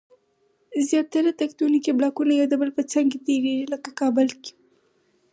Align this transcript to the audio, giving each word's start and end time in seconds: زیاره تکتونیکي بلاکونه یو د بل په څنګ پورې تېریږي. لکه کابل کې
زیاره 0.87 1.31
تکتونیکي 1.41 1.91
بلاکونه 1.97 2.31
یو 2.33 2.47
د 2.51 2.55
بل 2.61 2.69
په 2.77 2.83
څنګ 2.93 3.07
پورې 3.11 3.23
تېریږي. 3.27 3.65
لکه 3.73 3.89
کابل 3.99 4.27
کې 4.41 4.53